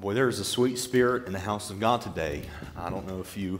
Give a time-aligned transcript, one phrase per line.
[0.00, 2.42] boy, there is a sweet spirit in the house of God today.
[2.76, 3.58] I don't know if you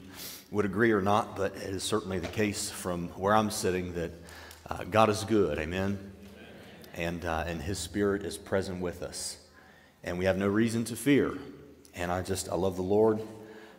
[0.52, 4.12] would agree or not, but it is certainly the case from where I'm sitting that
[4.70, 5.58] uh, God is good.
[5.58, 5.98] Amen.
[6.94, 9.36] And, uh, and His Spirit is present with us.
[10.04, 11.36] And we have no reason to fear.
[11.96, 13.20] And I just, I love the Lord.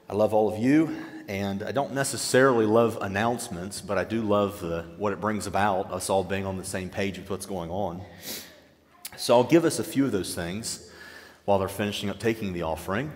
[0.10, 0.94] I love all of you.
[1.30, 5.94] And I don't necessarily love announcements, but I do love the, what it brings about,
[5.94, 8.02] us all being on the same page with what's going on.
[9.16, 10.89] So I'll give us a few of those things
[11.50, 13.12] while they're finishing up taking the offering.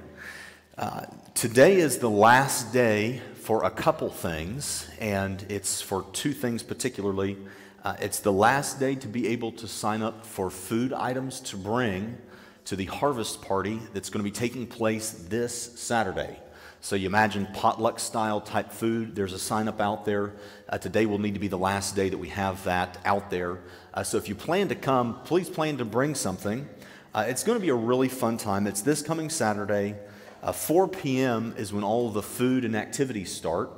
[0.76, 1.06] Uh,
[1.36, 7.38] today is the last day for a couple things, and it's for two things particularly.
[7.84, 11.56] Uh, it's the last day to be able to sign up for food items to
[11.56, 12.18] bring
[12.66, 16.40] to the harvest party that's going to be taking place this Saturday.
[16.82, 19.16] So you imagine potluck style type food.
[19.16, 20.34] There's a sign up out there.
[20.68, 23.60] Uh, today will need to be the last day that we have that out there.
[23.94, 26.68] Uh, so if you plan to come, please plan to bring something.
[27.16, 28.66] Uh, it's going to be a really fun time.
[28.66, 29.96] It's this coming Saturday.
[30.42, 31.54] Uh, 4 p.m.
[31.58, 33.70] is when all the food and activities start.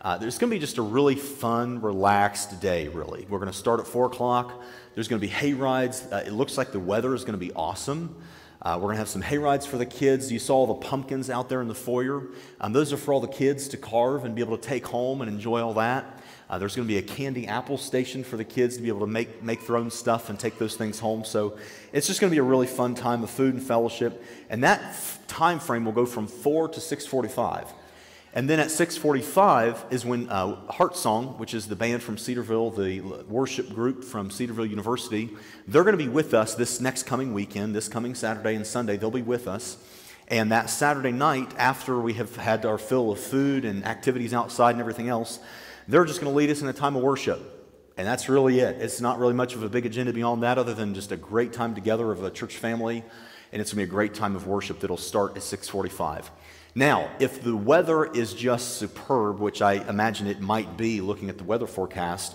[0.00, 3.26] Uh, there's going to be just a really fun, relaxed day, really.
[3.28, 4.62] We're going to start at 4 o'clock.
[4.94, 6.06] There's going to be hay rides.
[6.12, 8.14] Uh, it looks like the weather is going to be awesome.
[8.62, 10.30] Uh, we're going to have some hay rides for the kids.
[10.30, 12.28] You saw all the pumpkins out there in the foyer.
[12.60, 15.20] Um, those are for all the kids to carve and be able to take home
[15.20, 16.22] and enjoy all that.
[16.48, 19.00] Uh, there's going to be a candy apple station for the kids to be able
[19.00, 21.24] to make, make their own stuff and take those things home.
[21.24, 21.56] So
[21.92, 24.22] it's just going to be a really fun time of food and fellowship.
[24.50, 27.72] And that f- time frame will go from 4 to 645.
[28.36, 32.70] And then at 6:45 is when uh, Heart Song, which is the band from Cedarville,
[32.70, 35.30] the worship group from Cedarville University,
[35.68, 38.96] they're going to be with us this next coming weekend, this coming Saturday and Sunday.
[38.96, 39.76] They'll be with us.
[40.26, 44.72] And that Saturday night, after we have had our fill of food and activities outside
[44.72, 45.38] and everything else,
[45.88, 47.50] they're just going to lead us in a time of worship.
[47.96, 48.82] And that's really it.
[48.82, 51.52] It's not really much of a big agenda beyond that, other than just a great
[51.52, 53.04] time together of a church family.
[53.52, 56.30] And it's going to be a great time of worship that'll start at 645.
[56.74, 61.38] Now, if the weather is just superb, which I imagine it might be looking at
[61.38, 62.34] the weather forecast,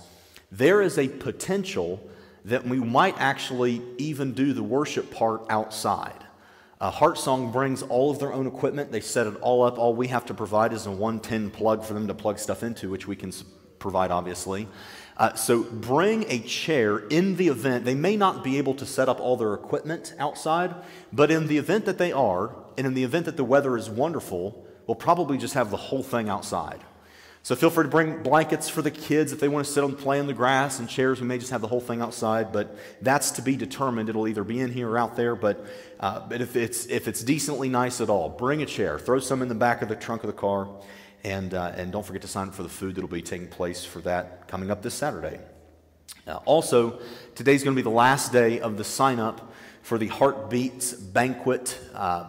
[0.50, 2.00] there is a potential
[2.46, 6.24] that we might actually even do the worship part outside.
[6.82, 8.90] Uh, Heart Song brings all of their own equipment.
[8.90, 9.78] They set it all up.
[9.78, 12.90] All we have to provide is a 110 plug for them to plug stuff into,
[12.90, 13.34] which we can
[13.80, 14.66] provide, obviously.
[15.18, 17.84] Uh, so bring a chair in the event.
[17.84, 20.74] They may not be able to set up all their equipment outside,
[21.12, 23.90] but in the event that they are, and in the event that the weather is
[23.90, 26.80] wonderful, we'll probably just have the whole thing outside.
[27.50, 29.98] So feel free to bring blankets for the kids if they want to sit and
[29.98, 31.20] play in the grass and chairs.
[31.20, 34.08] We may just have the whole thing outside, but that's to be determined.
[34.08, 35.36] It'll either be in here or out there.
[35.36, 35.66] But,
[36.00, 39.00] uh, but if, it's, if it's decently nice at all, bring a chair.
[39.00, 40.70] Throw some in the back of the trunk of the car.
[41.24, 43.48] And, uh, and don't forget to sign up for the food that will be taking
[43.48, 45.40] place for that coming up this Saturday.
[46.28, 47.00] Uh, also,
[47.34, 51.80] today's going to be the last day of the sign up for the Heartbeats Banquet
[51.96, 52.28] uh,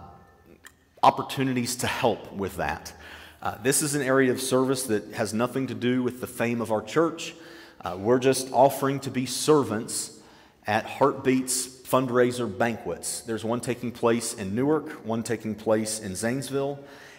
[1.03, 2.95] opportunities to help with that.
[3.43, 6.61] Uh, this is an area of service that has nothing to do with the fame
[6.61, 7.35] of our church.
[7.81, 10.19] Uh, we're just offering to be servants
[10.67, 13.23] at Heartbeats fundraiser banquets.
[13.23, 16.79] There's one taking place in Newark, one taking place in Zanesville,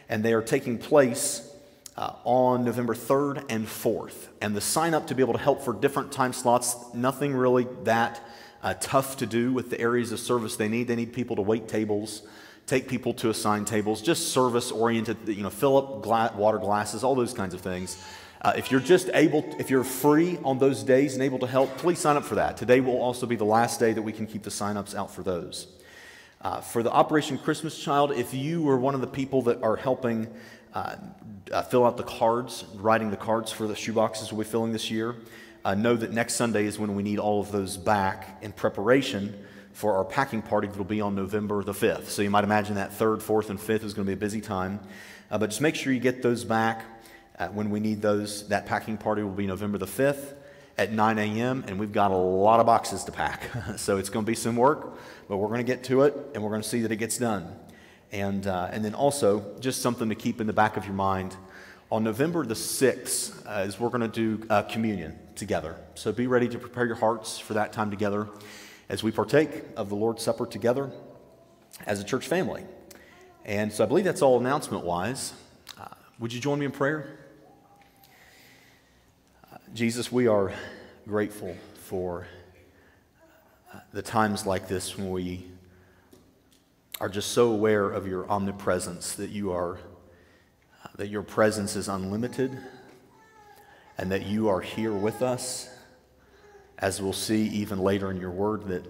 [0.10, 1.52] and they are taking place
[1.98, 4.28] uh, on November 3rd and 4th.
[4.42, 7.66] And the sign up to be able to help for different time slots, nothing really
[7.84, 8.22] that
[8.62, 10.88] uh, tough to do with the areas of service they need.
[10.88, 12.22] They need people to wait tables
[12.68, 17.04] take people to assigned tables, just service oriented, you know, fill up gla- water glasses,
[17.04, 18.02] all those kinds of things.
[18.42, 21.78] Uh, if you're just able, if you're free on those days and able to help,
[21.78, 22.58] please sign up for that.
[22.58, 25.22] Today will also be the last day that we can keep the sign-ups out for
[25.22, 25.68] those.
[26.42, 29.76] Uh, for the Operation Christmas Child, if you were one of the people that are
[29.76, 30.28] helping
[30.74, 30.96] uh,
[31.52, 34.90] uh fill out the cards, writing the cards for the shoeboxes we'll be filling this
[34.90, 35.16] year,
[35.64, 39.46] uh, know that next Sunday is when we need all of those back in preparation
[39.74, 42.06] for our packing party that will be on November the 5th.
[42.06, 44.42] So you might imagine that 3rd, 4th, and 5th is going to be a busy
[44.42, 44.80] time.
[45.30, 46.84] Uh, but just make sure you get those back
[47.40, 48.48] uh, when we need those.
[48.50, 50.36] That packing party will be November the 5th
[50.78, 53.44] at 9 a.m., and we've got a lot of boxes to pack.
[53.78, 56.44] so it's going to be some work, but we're going to get to it, and
[56.44, 57.56] we're going to see that it gets done.
[58.12, 61.36] And, uh, and then also, just something to keep in the back of your mind.
[61.92, 65.76] On November the 6th, uh, is we're going to do uh, communion together.
[65.96, 68.28] So be ready to prepare your hearts for that time together
[68.92, 70.92] as we partake of the Lord's Supper together
[71.86, 72.66] as a church family.
[73.46, 75.32] And so I believe that's all announcement wise.
[75.80, 75.86] Uh,
[76.20, 77.18] would you join me in prayer?
[79.50, 80.54] Uh, Jesus, we are
[81.08, 81.56] grateful
[81.86, 82.28] for
[83.74, 85.48] uh, the times like this when we
[87.00, 89.76] are just so aware of your omnipresence that you are
[90.84, 92.60] uh, that your presence is unlimited
[93.98, 95.71] and that you are here with us
[96.82, 98.86] as we'll see even later in your word, that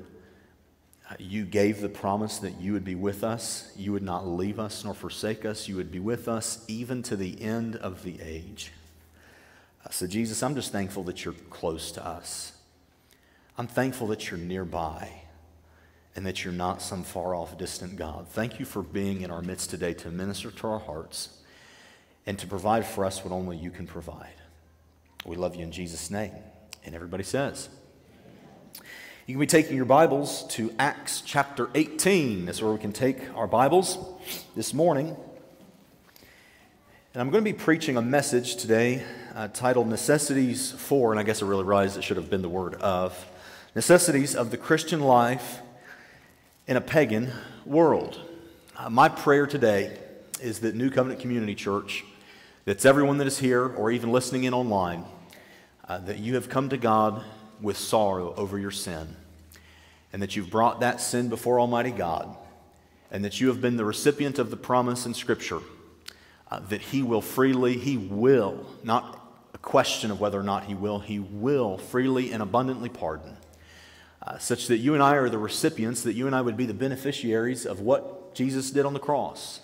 [1.19, 4.83] You gave the promise that you would be with us, you would not leave us
[4.85, 8.71] nor forsake us, you would be with us even to the end of the age.
[9.85, 12.53] Uh, so, Jesus, I'm just thankful that you're close to us.
[13.57, 15.23] I'm thankful that you're nearby
[16.15, 18.27] and that you're not some far off, distant God.
[18.27, 21.41] Thank you for being in our midst today to minister to our hearts
[22.25, 24.33] and to provide for us what only you can provide.
[25.25, 26.33] We love you in Jesus' name.
[26.83, 27.69] And everybody says,
[29.31, 32.47] you can be taking your Bibles to Acts chapter 18.
[32.47, 33.97] That's where we can take our Bibles
[34.57, 35.15] this morning.
[37.13, 41.23] And I'm going to be preaching a message today uh, titled Necessities for, and I
[41.23, 43.25] guess I really realized it should have been the word of,
[43.73, 45.61] Necessities of the Christian Life
[46.67, 47.31] in a Pagan
[47.65, 48.19] World.
[48.75, 49.97] Uh, my prayer today
[50.41, 52.03] is that New Covenant Community Church,
[52.65, 55.05] that's everyone that is here or even listening in online,
[55.87, 57.23] uh, that you have come to God
[57.61, 59.15] with sorrow over your sin,
[60.13, 62.35] and that you've brought that sin before Almighty God,
[63.11, 65.59] and that you have been the recipient of the promise in Scripture
[66.49, 69.17] uh, that He will freely, He will, not
[69.53, 73.37] a question of whether or not He will, He will freely and abundantly pardon,
[74.25, 76.65] uh, such that you and I are the recipients, that you and I would be
[76.65, 79.61] the beneficiaries of what Jesus did on the cross,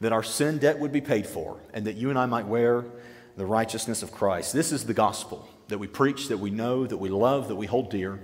[0.00, 2.84] that our sin debt would be paid for, and that you and I might wear
[3.36, 4.52] the righteousness of Christ.
[4.52, 7.66] This is the gospel that we preach, that we know, that we love, that we
[7.66, 8.20] hold dear.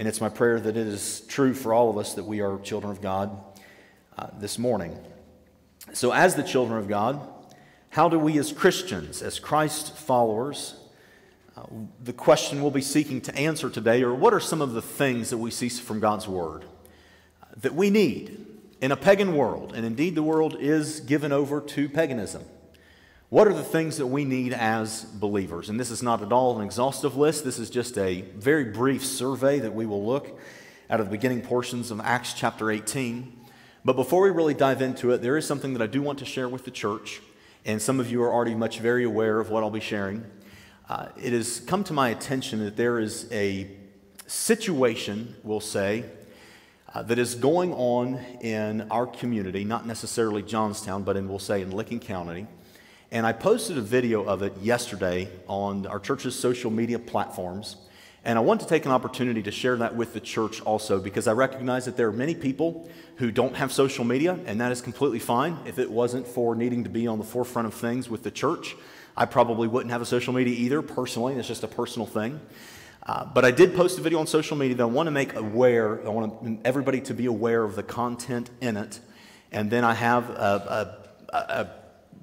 [0.00, 2.58] And it's my prayer that it is true for all of us that we are
[2.60, 3.38] children of God
[4.16, 4.98] uh, this morning.
[5.92, 7.20] So, as the children of God,
[7.90, 10.80] how do we, as Christians, as Christ followers,
[11.54, 11.64] uh,
[12.02, 15.28] the question we'll be seeking to answer today are what are some of the things
[15.28, 16.64] that we see from God's Word
[17.58, 18.46] that we need
[18.80, 19.74] in a pagan world?
[19.74, 22.44] And indeed, the world is given over to paganism.
[23.30, 25.68] What are the things that we need as believers?
[25.68, 27.44] And this is not at all an exhaustive list.
[27.44, 30.38] This is just a very brief survey that we will look
[30.90, 33.32] out of the beginning portions of Acts chapter 18.
[33.84, 36.24] But before we really dive into it, there is something that I do want to
[36.24, 37.20] share with the church
[37.64, 40.24] and some of you are already much very aware of what I'll be sharing.
[40.88, 43.70] Uh, it has come to my attention that there is a
[44.26, 46.04] situation, we'll say,
[46.94, 51.62] uh, that is going on in our community, not necessarily Johnstown, but in, we'll say,
[51.62, 52.46] in Licking County.
[53.12, 57.76] And I posted a video of it yesterday on our church's social media platforms.
[58.24, 61.26] And I want to take an opportunity to share that with the church also because
[61.26, 64.80] I recognize that there are many people who don't have social media, and that is
[64.80, 65.58] completely fine.
[65.64, 68.76] If it wasn't for needing to be on the forefront of things with the church,
[69.16, 71.34] I probably wouldn't have a social media either personally.
[71.34, 72.38] It's just a personal thing.
[73.04, 75.34] Uh, but I did post a video on social media that I want to make
[75.34, 79.00] aware, I want everybody to be aware of the content in it.
[79.50, 81.00] And then I have a,
[81.32, 81.79] a, a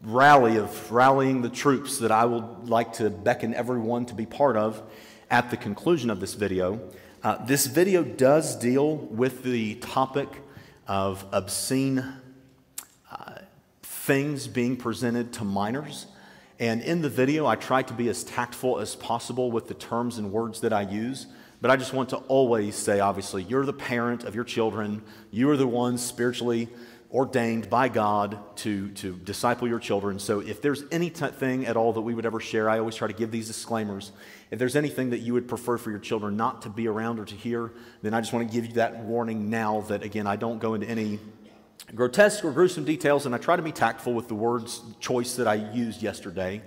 [0.08, 4.56] rally of rallying the troops that I would like to beckon everyone to be part
[4.56, 4.82] of
[5.30, 6.80] at the conclusion of this video.
[7.22, 10.30] Uh, this video does deal with the topic
[10.88, 12.06] of obscene
[13.12, 13.34] uh,
[13.84, 16.06] things being presented to minors.
[16.58, 20.18] And in the video, I try to be as tactful as possible with the terms
[20.20, 21.28] and words that I use.
[21.60, 25.02] But I just want to always say, obviously, you're the parent of your children.
[25.32, 26.70] You are the ones spiritually
[27.12, 30.20] ordained by God to, to disciple your children.
[30.20, 33.14] So if there's anything at all that we would ever share, I always try to
[33.14, 34.12] give these disclaimers.
[34.52, 37.26] If there's anything that you would prefer for your children not to be around or
[37.26, 37.72] to hear,
[38.02, 40.74] then I just want to give you that warning now that, again, I don't go
[40.74, 41.20] into any
[41.96, 45.48] grotesque or gruesome details, and I try to be tactful with the words choice that
[45.48, 46.62] I used yesterday.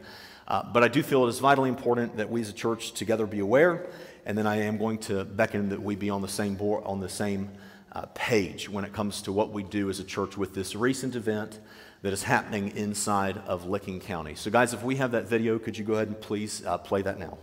[0.49, 3.27] Uh, but I do feel it is vitally important that we as a church together
[3.27, 3.91] be aware,
[4.25, 7.01] and then I am going to beckon that we be on the same board, on
[7.01, 7.51] the same
[7.93, 11.17] uh, page when it comes to what we do as a church with this recent
[11.17, 11.61] event
[12.03, 14.35] that is happening inside of Licking County.
[14.35, 17.03] So, guys, if we have that video, could you go ahead and please uh, play
[17.03, 17.37] that now?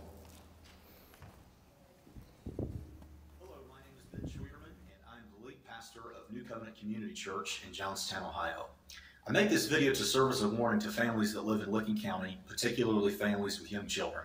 [3.38, 7.12] Hello, my name is Ben Schwiegerman, and I'm the lead pastor of New Covenant Community
[7.12, 8.66] Church in Johnstown, Ohio.
[9.28, 12.00] I make this video to serve as a warning to families that live in Licking
[12.00, 14.24] County, particularly families with young children.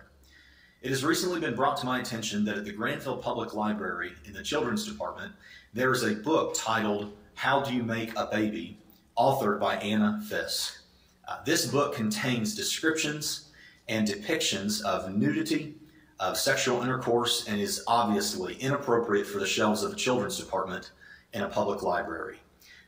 [0.84, 4.34] It has recently been brought to my attention that at the Granville Public Library in
[4.34, 5.32] the Children's Department,
[5.72, 8.76] there is a book titled How Do You Make a Baby,
[9.16, 10.82] authored by Anna Fiske.
[11.26, 13.48] Uh, this book contains descriptions
[13.88, 15.74] and depictions of nudity,
[16.20, 20.90] of sexual intercourse, and is obviously inappropriate for the shelves of a Children's Department
[21.32, 22.40] in a public library.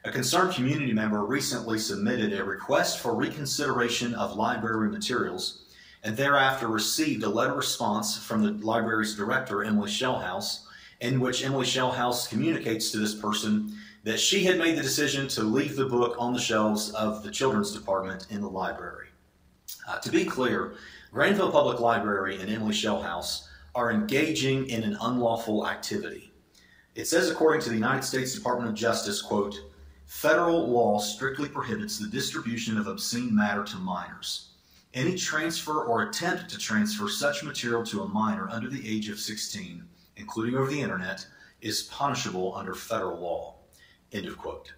[0.05, 5.62] A concerned community member recently submitted a request for reconsideration of library materials
[6.03, 10.65] and thereafter received a letter response from the library's director, Emily Shellhouse,
[11.00, 15.43] in which Emily Shellhouse communicates to this person that she had made the decision to
[15.43, 19.09] leave the book on the shelves of the children's department in the library.
[19.88, 20.75] Uh, to be clear,
[21.12, 26.33] Granville Public Library and Emily Shellhouse are engaging in an unlawful activity.
[26.95, 29.55] It says, according to the United States Department of Justice, quote,
[30.07, 34.53] federal law strictly prohibits the distribution of obscene matter to minors.
[34.95, 39.21] Any transfer or attempt to transfer such material to a minor under the age of
[39.21, 39.85] 16,
[40.16, 41.26] including over the internet,
[41.61, 43.57] is punishable under federal law.
[44.12, 44.73] End of quote.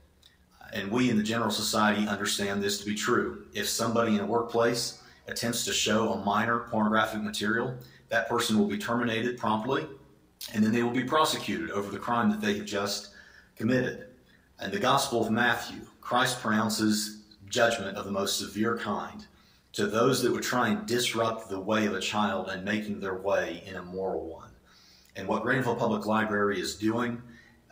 [0.73, 3.47] And we in the general society understand this to be true.
[3.53, 7.77] If somebody in a workplace attempts to show a minor pornographic material,
[8.09, 9.87] that person will be terminated promptly,
[10.53, 13.11] and then they will be prosecuted over the crime that they have just
[13.57, 14.07] committed.
[14.63, 19.27] In the Gospel of Matthew, Christ pronounces judgment of the most severe kind
[19.73, 23.19] to those that would try and disrupt the way of a child and making their
[23.19, 24.51] way in a moral one.
[25.17, 27.21] And what Granville Public Library is doing,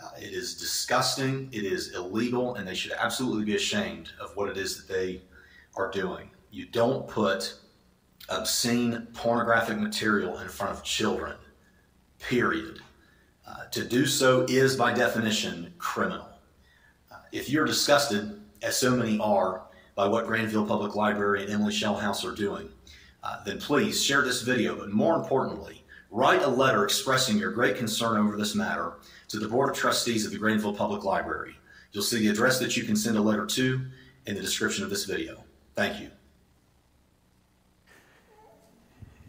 [0.03, 4.49] uh, it is disgusting, it is illegal, and they should absolutely be ashamed of what
[4.49, 5.23] it is that they
[5.76, 6.31] are doing.
[6.50, 7.55] You don't put
[8.29, 11.37] obscene pornographic material in front of children,
[12.19, 12.81] period.
[13.47, 16.29] Uh, to do so is, by definition, criminal.
[17.11, 19.66] Uh, if you're disgusted, as so many are,
[19.97, 22.69] by what Granville Public Library and Emily Shellhouse are doing,
[23.25, 24.76] uh, then please share this video.
[24.76, 28.93] But more importantly, write a letter expressing your great concern over this matter
[29.29, 31.57] to the Board of Trustees of the Granville Public Library.
[31.91, 33.87] You'll see the address that you can send a letter to
[34.26, 35.43] in the description of this video.
[35.75, 36.11] Thank you.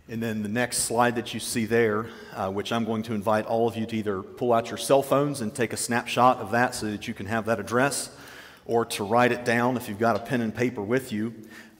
[0.09, 3.45] And then the next slide that you see there, uh, which I'm going to invite
[3.45, 6.51] all of you to either pull out your cell phones and take a snapshot of
[6.51, 8.09] that so that you can have that address
[8.67, 11.33] or to write it down if you've got a pen and paper with you.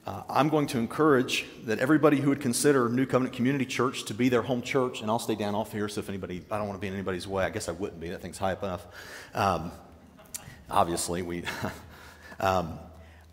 [0.06, 4.14] Uh, I'm going to encourage that everybody who would consider New Covenant Community Church to
[4.14, 6.66] be their home church, and I'll stay down off here so if anybody, I don't
[6.66, 7.44] want to be in anybody's way.
[7.44, 8.10] I guess I wouldn't be.
[8.10, 8.88] That thing's high enough.
[9.34, 9.72] Um,
[10.70, 11.44] obviously, we.
[12.40, 12.80] um,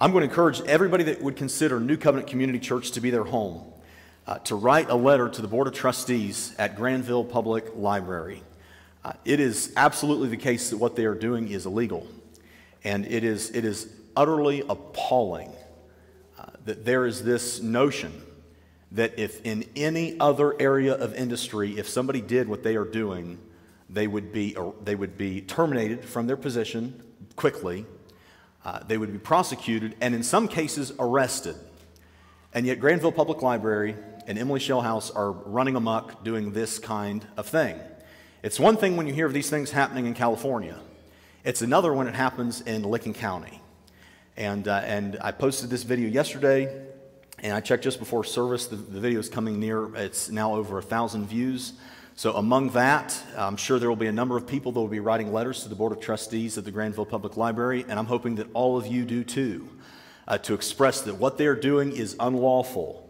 [0.00, 3.22] I'm going to encourage everybody that would consider New Covenant Community Church to be their
[3.22, 3.72] home
[4.26, 8.42] uh, to write a letter to the Board of Trustees at Granville Public Library.
[9.04, 12.08] Uh, it is absolutely the case that what they are doing is illegal.
[12.84, 15.52] And it is, it is utterly appalling
[16.38, 18.22] uh, that there is this notion
[18.92, 23.38] that if in any other area of industry, if somebody did what they are doing,
[23.90, 27.02] they would be, they would be terminated from their position
[27.34, 27.84] quickly,
[28.64, 31.56] uh, they would be prosecuted, and in some cases, arrested.
[32.52, 37.46] And yet, Granville Public Library and Emily Shellhouse are running amok doing this kind of
[37.46, 37.78] thing.
[38.42, 40.78] It's one thing when you hear of these things happening in California.
[41.44, 43.60] It's another when it happens in Licking County.
[44.34, 46.74] And, uh, and I posted this video yesterday,
[47.38, 48.66] and I checked just before service.
[48.66, 51.74] The, the video is coming near, it's now over a thousand views.
[52.16, 55.00] So, among that, I'm sure there will be a number of people that will be
[55.00, 58.36] writing letters to the Board of Trustees of the Granville Public Library, and I'm hoping
[58.36, 59.68] that all of you do too,
[60.26, 63.03] uh, to express that what they're doing is unlawful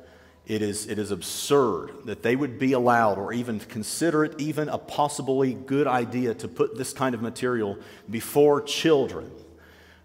[0.47, 4.69] it is, it is absurd that they would be allowed or even consider it even
[4.69, 7.79] a possibly good idea to put this kind of material
[8.11, 9.31] before children.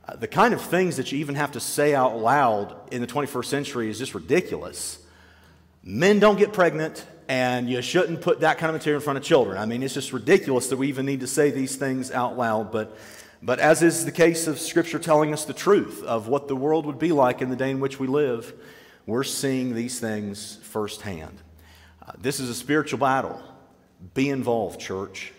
[0.08, 3.08] Uh, the kind of things that you even have to say out loud in the
[3.08, 5.00] 21st century is just ridiculous.
[5.84, 9.24] Men don't get pregnant, and you shouldn't put that kind of material in front of
[9.26, 9.58] children.
[9.58, 12.72] I mean, it's just ridiculous that we even need to say these things out loud.
[12.72, 12.98] But,
[13.42, 16.86] but as is the case of Scripture telling us the truth of what the world
[16.86, 18.54] would be like in the day in which we live,
[19.10, 21.38] we're seeing these things firsthand.
[22.06, 23.42] Uh, this is a spiritual battle.
[24.14, 25.34] Be involved, church.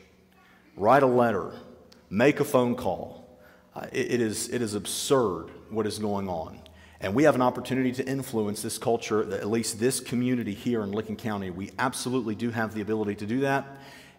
[0.77, 1.53] Write a letter,
[2.09, 3.27] make a phone call.
[3.75, 6.59] Uh, it, it, is, it is absurd what is going on.
[7.00, 10.93] And we have an opportunity to influence this culture, at least this community here in
[10.93, 11.50] Licking County.
[11.50, 13.67] We absolutely do have the ability to do that.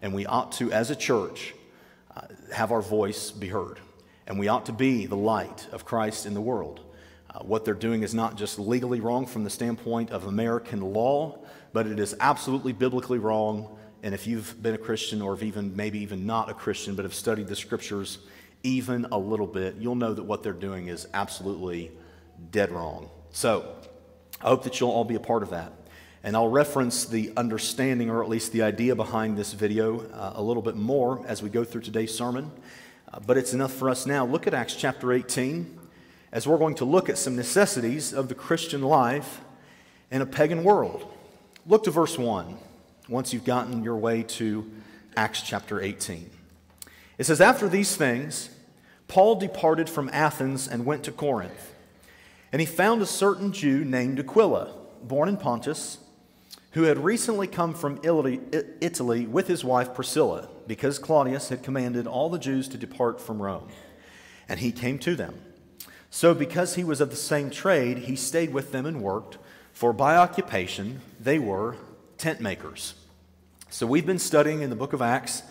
[0.00, 1.54] And we ought to, as a church,
[2.16, 3.78] uh, have our voice be heard.
[4.26, 6.80] And we ought to be the light of Christ in the world.
[7.34, 11.38] Uh, what they're doing is not just legally wrong from the standpoint of American law,
[11.72, 13.76] but it is absolutely biblically wrong.
[14.02, 17.14] And if you've been a Christian, or even maybe even not a Christian, but have
[17.14, 18.18] studied the scriptures
[18.62, 21.90] even a little bit, you'll know that what they're doing is absolutely
[22.50, 23.08] dead wrong.
[23.30, 23.76] So
[24.40, 25.72] I hope that you'll all be a part of that.
[26.24, 30.42] And I'll reference the understanding, or at least the idea behind this video, uh, a
[30.42, 32.52] little bit more as we go through today's sermon.
[33.12, 34.24] Uh, but it's enough for us now.
[34.24, 35.78] Look at Acts chapter 18
[36.32, 39.42] as we're going to look at some necessities of the Christian life
[40.10, 41.06] in a pagan world.
[41.66, 42.56] Look to verse 1
[43.08, 44.70] once you've gotten your way to
[45.14, 46.30] Acts chapter 18.
[47.18, 48.48] It says, After these things,
[49.08, 51.74] Paul departed from Athens and went to Corinth.
[52.50, 54.72] And he found a certain Jew named Aquila,
[55.02, 55.98] born in Pontus,
[56.72, 62.30] who had recently come from Italy with his wife Priscilla, because Claudius had commanded all
[62.30, 63.68] the Jews to depart from Rome.
[64.48, 65.34] And he came to them.
[66.14, 69.38] So, because he was of the same trade, he stayed with them and worked,
[69.72, 71.76] for by occupation they were
[72.18, 72.92] tent makers.
[73.70, 75.42] So, we've been studying in the book of Acts,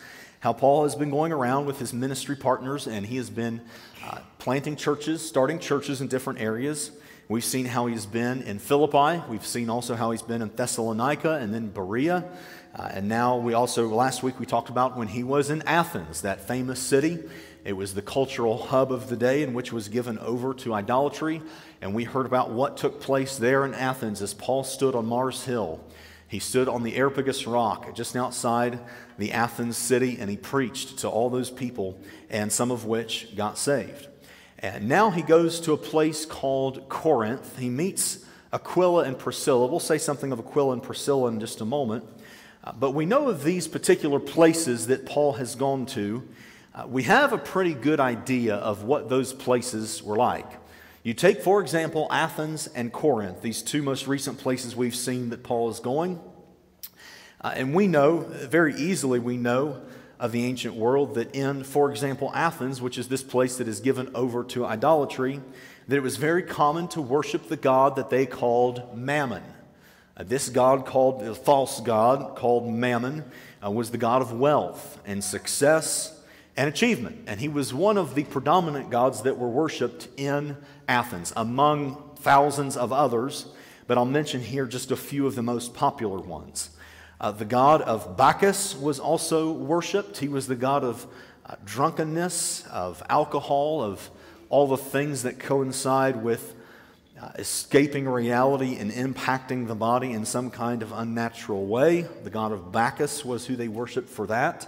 [0.41, 3.61] how Paul has been going around with his ministry partners and he has been
[4.05, 6.91] uh, planting churches, starting churches in different areas.
[7.27, 9.23] We've seen how he's been in Philippi.
[9.29, 12.23] We've seen also how he's been in Thessalonica and then Berea.
[12.75, 16.21] Uh, and now we also, last week, we talked about when he was in Athens,
[16.21, 17.19] that famous city.
[17.63, 21.41] It was the cultural hub of the day in which was given over to idolatry.
[21.81, 25.43] And we heard about what took place there in Athens as Paul stood on Mars
[25.45, 25.79] Hill.
[26.27, 28.79] He stood on the Areopagus rock just outside
[29.17, 31.99] the Athens city and he preached to all those people,
[32.29, 34.07] and some of which got saved.
[34.57, 37.59] And now he goes to a place called Corinth.
[37.59, 39.67] He meets Aquila and Priscilla.
[39.67, 42.05] We'll say something of Aquila and Priscilla in just a moment.
[42.63, 46.27] Uh, but we know of these particular places that Paul has gone to.
[46.73, 50.49] Uh, we have a pretty good idea of what those places were like.
[51.03, 55.43] You take, for example, Athens and Corinth, these two most recent places we've seen that
[55.43, 56.21] Paul is going.
[57.41, 59.81] Uh, and we know, very easily, we know
[60.17, 63.81] of the ancient world that in, for example, Athens, which is this place that is
[63.81, 65.41] given over to idolatry,
[65.89, 69.43] that it was very common to worship the god that they called Mammon.
[70.15, 73.25] Uh, this god called, the false god called Mammon,
[73.61, 76.17] uh, was the god of wealth and success
[76.57, 77.23] and achievement.
[77.27, 82.77] And he was one of the predominant gods that were worshiped in Athens, among thousands
[82.77, 83.47] of others.
[83.87, 86.69] But I'll mention here just a few of the most popular ones.
[87.19, 90.17] Uh, the god of Bacchus was also worshiped.
[90.17, 91.05] He was the god of
[91.45, 94.09] uh, drunkenness, of alcohol, of
[94.49, 96.55] all the things that coincide with
[97.21, 102.01] uh, escaping reality and impacting the body in some kind of unnatural way.
[102.01, 104.67] The god of Bacchus was who they worshiped for that.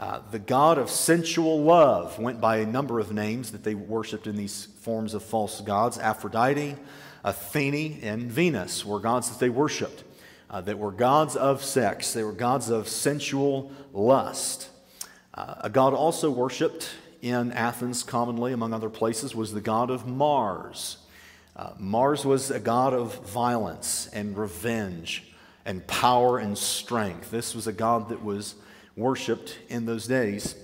[0.00, 4.26] Uh, the god of sensual love went by a number of names that they worshiped
[4.26, 5.98] in these forms of false gods.
[5.98, 6.74] Aphrodite,
[7.22, 10.02] Athene, and Venus were gods that they worshiped
[10.48, 14.70] uh, that were gods of sex, they were gods of sensual lust.
[15.34, 16.88] Uh, a god also worshipped
[17.20, 20.96] in Athens, commonly among other places, was the god of Mars.
[21.54, 25.30] Uh, Mars was a god of violence and revenge
[25.66, 27.30] and power and strength.
[27.30, 28.54] This was a god that was
[29.00, 30.54] worshiped in those days.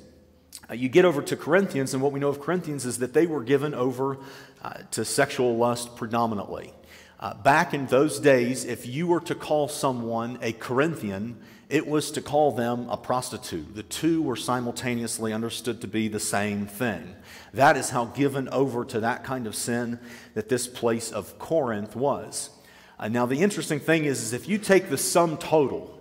[0.68, 3.27] Uh, you get over to Corinthians, and what we know of Corinthians is that they
[3.27, 4.18] were given over
[4.62, 6.72] uh, to sexual lust predominantly.
[7.18, 12.11] Uh, back in those days, if you were to call someone a Corinthian, it was
[12.12, 13.75] to call them a prostitute.
[13.75, 17.16] The two were simultaneously understood to be the same thing.
[17.55, 19.99] That is how given over to that kind of sin
[20.35, 22.51] that this place of Corinth was.
[22.99, 25.92] Uh, now, the interesting thing is, is if you take the sum total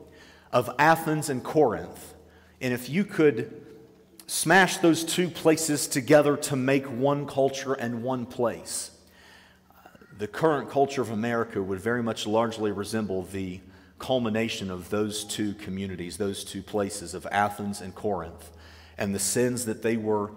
[0.51, 2.14] of Athens and Corinth,
[2.65, 3.61] and if you could
[4.25, 8.89] smash those two places together to make one culture and one place,
[10.17, 13.61] the current culture of America would very much largely resemble the
[13.99, 18.49] culmination of those two communities, those two places of Athens and Corinth,
[18.97, 20.31] and the sins that they were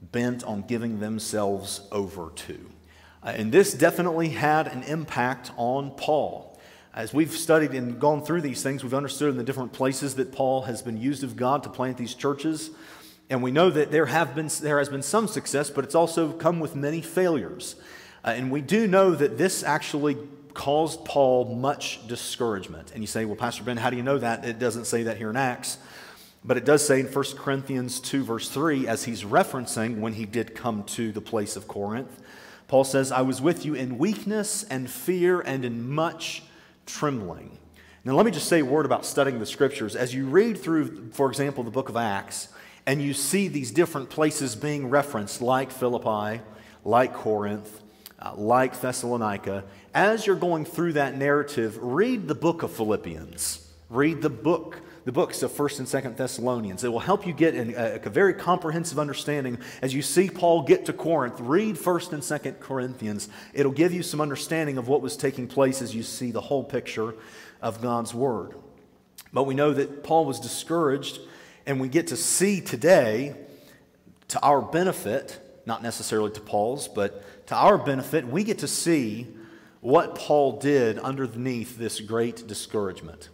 [0.00, 2.70] bent on giving themselves over to.
[3.24, 6.55] Uh, and this definitely had an impact on Paul.
[6.96, 10.32] As we've studied and gone through these things, we've understood in the different places that
[10.32, 12.70] Paul has been used of God to plant these churches.
[13.28, 16.32] And we know that there, have been, there has been some success, but it's also
[16.32, 17.76] come with many failures.
[18.24, 20.16] Uh, and we do know that this actually
[20.54, 22.92] caused Paul much discouragement.
[22.94, 24.46] And you say, well, Pastor Ben, how do you know that?
[24.46, 25.76] It doesn't say that here in Acts.
[26.46, 30.24] But it does say in 1 Corinthians 2, verse 3, as he's referencing when he
[30.24, 32.22] did come to the place of Corinth,
[32.68, 36.42] Paul says, I was with you in weakness and fear and in much
[36.86, 37.58] trembling.
[38.04, 39.96] Now, let me just say a word about studying the scriptures.
[39.96, 42.48] As you read through, for example, the book of Acts,
[42.86, 46.40] and you see these different places being referenced, like Philippi,
[46.84, 47.82] like Corinth,
[48.20, 53.68] uh, like Thessalonica, as you're going through that narrative, read the book of Philippians.
[53.90, 56.82] Read the book, the books of 1st and 2nd Thessalonians.
[56.82, 60.62] It will help you get an, a, a, very comprehensive understanding as you see Paul
[60.62, 61.38] get to Corinth.
[61.38, 63.28] Read 1st and 2nd Corinthians.
[63.54, 66.64] It'll give you some understanding of what was taking place as you see the whole
[66.64, 67.14] picture
[67.62, 68.56] of God's Word.
[69.32, 71.20] But we know that Paul was discouraged,
[71.66, 73.36] and we get to see today,
[74.28, 79.28] to our benefit, not necessarily to Paul's, but to our benefit, we get to see
[79.80, 83.28] what Paul did underneath this great discouragement.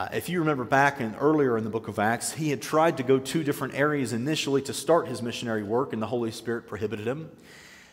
[0.00, 2.96] Uh, if you remember back in earlier in the book of Acts, he had tried
[2.96, 6.66] to go two different areas initially to start his missionary work, and the Holy Spirit
[6.66, 7.30] prohibited him.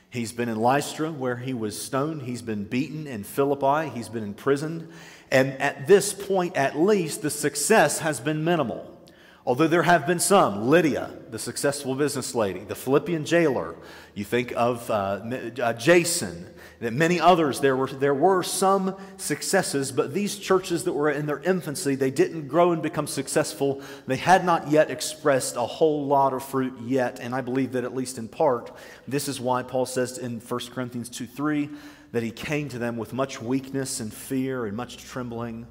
[0.10, 2.22] He's been in Lystra, where he was stoned.
[2.22, 3.90] He's been beaten in Philippi.
[3.90, 4.88] He's been imprisoned.
[5.32, 8.98] And at this point, at least, the success has been minimal.
[9.46, 13.76] Although there have been some, Lydia, the successful business lady, the Philippian jailer,
[14.16, 15.20] you think of uh,
[15.62, 20.94] uh, Jason that many others, there were, there were some successes, but these churches that
[20.94, 23.82] were in their infancy, they didn't grow and become successful.
[24.06, 27.20] They had not yet expressed a whole lot of fruit yet.
[27.20, 28.76] And I believe that at least in part,
[29.08, 31.70] this is why Paul says in 1 Corinthians 2 3
[32.12, 35.68] that he came to them with much weakness and fear and much trembling.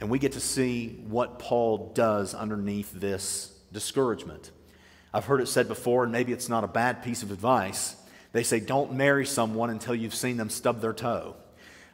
[0.00, 4.50] And we get to see what Paul does underneath this discouragement.
[5.12, 7.94] I've heard it said before, and maybe it's not a bad piece of advice
[8.34, 11.36] they say, don't marry someone until you've seen them stub their toe.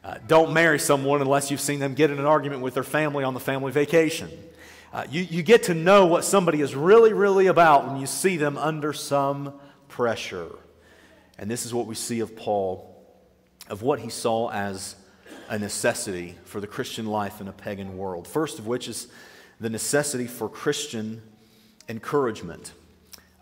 [0.03, 3.23] Uh, don't marry someone unless you've seen them get in an argument with their family
[3.23, 4.27] on the family vacation.
[4.91, 8.37] Uh, you, you get to know what somebody is really, really about when you see
[8.37, 9.53] them under some
[9.87, 10.49] pressure.
[11.37, 12.91] And this is what we see of Paul,
[13.69, 14.95] of what he saw as
[15.47, 18.27] a necessity for the Christian life in a pagan world.
[18.27, 19.09] First of which is
[19.59, 21.21] the necessity for Christian
[21.87, 22.73] encouragement.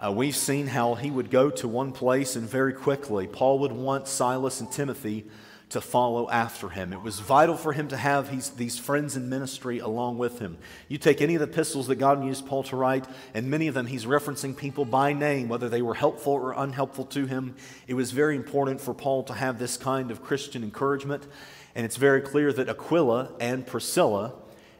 [0.01, 3.73] Uh, we've seen how he would go to one place and very quickly, Paul would
[3.73, 5.25] want Silas and Timothy
[5.69, 6.93] to follow after him.
[6.93, 10.57] It was vital for him to have these, these friends in ministry along with him.
[10.87, 13.75] You take any of the epistles that God used Paul to write, and many of
[13.75, 17.55] them he's referencing people by name, whether they were helpful or unhelpful to him.
[17.85, 21.27] It was very important for Paul to have this kind of Christian encouragement.
[21.75, 24.33] And it's very clear that Aquila and Priscilla,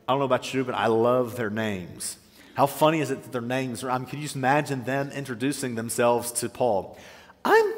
[0.08, 2.19] I don't know about you, but I love their names.
[2.60, 3.90] How funny is it that their names are?
[3.90, 6.98] I mean, could you just imagine them introducing themselves to Paul?
[7.46, 7.74] I'm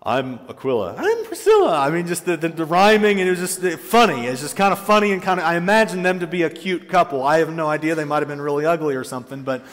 [0.00, 0.94] I'm Aquila.
[0.96, 1.76] I'm Priscilla.
[1.76, 4.26] I mean, just the, the, the rhyming, and it was just funny.
[4.26, 6.88] It's just kind of funny and kind of, I imagine them to be a cute
[6.88, 7.24] couple.
[7.24, 7.96] I have no idea.
[7.96, 9.66] They might have been really ugly or something, but,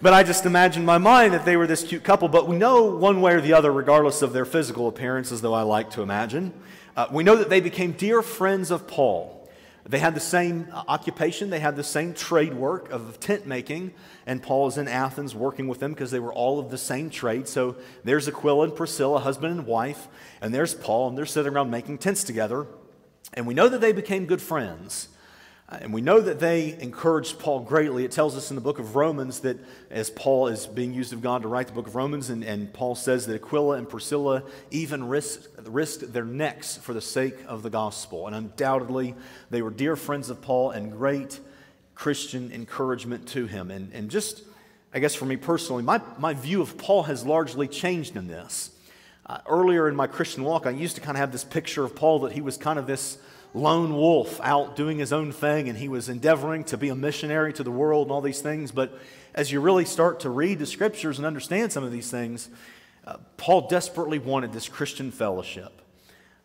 [0.00, 2.28] but I just imagine in my mind that they were this cute couple.
[2.28, 5.52] But we know one way or the other, regardless of their physical appearance, as though
[5.52, 6.54] I like to imagine,
[6.96, 9.37] uh, we know that they became dear friends of Paul.
[9.88, 13.94] They had the same uh, occupation, they had the same trade work of tent making,
[14.26, 17.08] and Paul is in Athens working with them because they were all of the same
[17.08, 17.48] trade.
[17.48, 20.08] So there's Aquila and Priscilla, husband and wife,
[20.42, 22.66] and there's Paul, and they're sitting around making tents together.
[23.32, 25.08] And we know that they became good friends.
[25.70, 28.04] Uh, and we know that they encouraged Paul greatly.
[28.04, 29.58] It tells us in the book of Romans that
[29.90, 32.72] as Paul is being used of God to write the book of Romans, and, and
[32.72, 37.62] Paul says that Aquila and Priscilla even risked, risked their necks for the sake of
[37.62, 38.26] the gospel.
[38.26, 39.14] And undoubtedly,
[39.50, 41.38] they were dear friends of Paul and great
[41.94, 43.70] Christian encouragement to him.
[43.70, 44.44] And, and just,
[44.94, 48.70] I guess for me personally, my, my view of Paul has largely changed in this.
[49.26, 51.94] Uh, earlier in my Christian walk, I used to kind of have this picture of
[51.94, 53.18] Paul that he was kind of this
[53.54, 57.52] lone wolf out doing his own thing and he was endeavoring to be a missionary
[57.52, 58.72] to the world and all these things.
[58.72, 58.98] But
[59.34, 62.48] as you really start to read the scriptures and understand some of these things,
[63.06, 65.80] uh, Paul desperately wanted this Christian fellowship,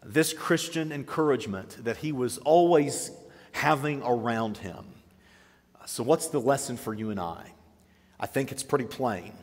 [0.03, 3.11] this Christian encouragement that he was always
[3.51, 4.85] having around him.
[5.85, 7.51] So, what's the lesson for you and I?
[8.17, 9.33] I think it's pretty plain.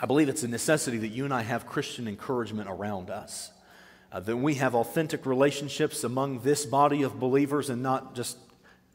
[0.00, 3.50] I believe it's a necessity that you and I have Christian encouragement around us
[4.12, 8.38] uh, that we have authentic relationships among this body of believers and not just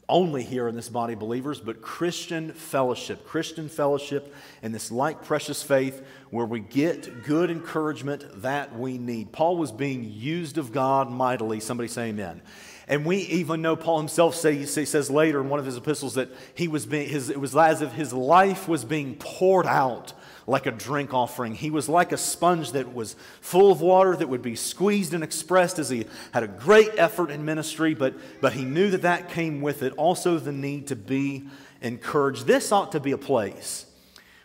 [0.09, 5.23] only here in this body of believers, but Christian fellowship, Christian fellowship in this like
[5.23, 9.31] precious faith where we get good encouragement that we need.
[9.31, 11.59] Paul was being used of God mightily.
[11.59, 12.41] Somebody say amen.
[12.87, 16.15] And we even know Paul himself say, he says later in one of his epistles
[16.15, 20.13] that he was being, his, it was as if his life was being poured out
[20.45, 21.55] like a drink offering.
[21.55, 25.23] He was like a sponge that was full of water that would be squeezed and
[25.23, 29.29] expressed as he had a great effort in ministry, but, but he knew that that
[29.29, 31.45] came with it also the need to be
[31.81, 32.45] encouraged.
[32.45, 33.85] This ought to be a place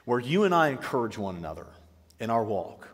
[0.05, 1.67] where you and I encourage one another
[2.21, 2.89] in our walk.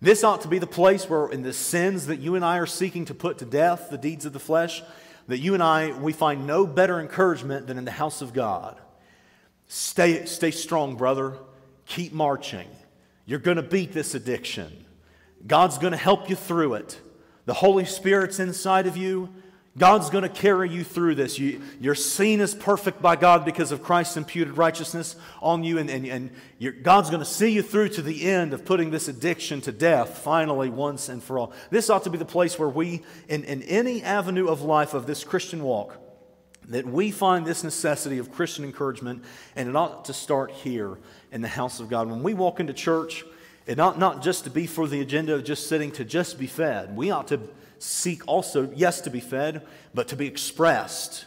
[0.00, 2.66] This ought to be the place where, in the sins that you and I are
[2.66, 4.82] seeking to put to death, the deeds of the flesh,
[5.26, 8.80] that you and I, we find no better encouragement than in the house of God.
[9.66, 11.36] Stay, stay strong, brother.
[11.88, 12.68] Keep marching.
[13.26, 14.84] You're going to beat this addiction.
[15.46, 17.00] God's going to help you through it.
[17.46, 19.30] The Holy Spirit's inside of you.
[19.76, 21.38] God's going to carry you through this.
[21.38, 25.88] You, are seen as perfect by God because of Christ's imputed righteousness on you, and,
[25.88, 29.60] and, and God's going to see you through to the end of putting this addiction
[29.62, 31.52] to death finally, once and for all.
[31.70, 35.06] This ought to be the place where we, in, in any avenue of life of
[35.06, 35.96] this Christian walk,
[36.68, 39.24] that we find this necessity of Christian encouragement,
[39.56, 40.98] and it ought to start here
[41.32, 42.08] in the house of God.
[42.10, 43.24] When we walk into church,
[43.66, 46.46] it ought not just to be for the agenda of just sitting to just be
[46.46, 46.96] fed.
[46.96, 47.40] We ought to
[47.78, 51.26] seek also, yes, to be fed, but to be expressed.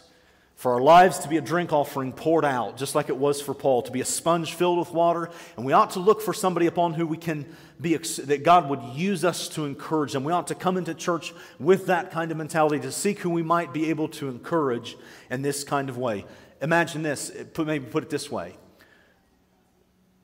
[0.56, 3.52] For our lives to be a drink offering poured out, just like it was for
[3.52, 5.28] Paul, to be a sponge filled with water.
[5.56, 7.46] And we ought to look for somebody upon who we can
[7.82, 10.24] be, that God would use us to encourage them.
[10.24, 13.42] We ought to come into church with that kind of mentality to seek who we
[13.42, 14.96] might be able to encourage
[15.30, 16.24] in this kind of way.
[16.60, 18.56] Imagine this, eh, maybe put it this way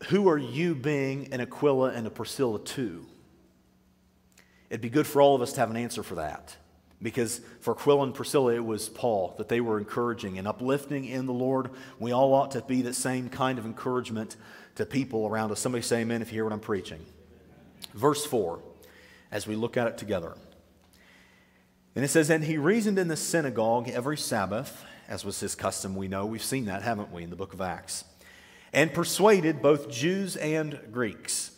[0.05, 3.05] who are you being an Aquila and a Priscilla to?
[4.71, 6.57] It'd be good for all of us to have an answer for that.
[7.01, 11.27] Because for Aquila and Priscilla, it was Paul that they were encouraging and uplifting in
[11.27, 11.71] the Lord.
[11.99, 14.37] We all ought to be the same kind of encouragement
[14.77, 15.61] to people around us.
[15.61, 17.05] Somebody say amen if you hear what I'm preaching.
[17.99, 18.61] Verse 4,
[19.33, 20.37] as we look at it together.
[21.97, 25.97] And it says, And he reasoned in the synagogue every Sabbath, as was his custom,
[25.97, 26.25] we know.
[26.25, 28.05] We've seen that, haven't we, in the book of Acts,
[28.73, 31.51] and persuaded both Jews and Greeks.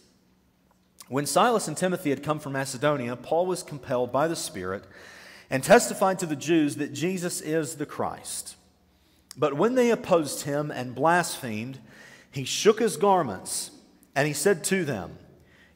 [1.09, 4.85] When Silas and Timothy had come from Macedonia, Paul was compelled by the Spirit
[5.51, 8.57] and testified to the Jews that Jesus is the Christ.
[9.37, 11.81] But when they opposed him and blasphemed,
[12.31, 13.73] he shook his garments
[14.17, 15.19] and he said to them,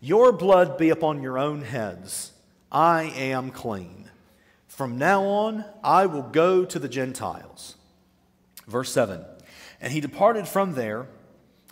[0.04, 2.32] Your blood be upon your own heads.
[2.70, 4.10] I am clean.
[4.68, 7.76] From now on, I will go to the Gentiles.
[8.66, 9.24] Verse 7
[9.80, 11.06] And he departed from there